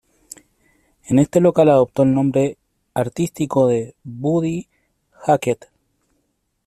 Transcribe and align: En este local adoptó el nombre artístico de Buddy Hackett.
En 1.05 1.19
este 1.19 1.39
local 1.41 1.69
adoptó 1.69 2.01
el 2.01 2.15
nombre 2.15 2.57
artístico 2.95 3.67
de 3.67 3.93
Buddy 4.03 4.67
Hackett. 5.11 5.69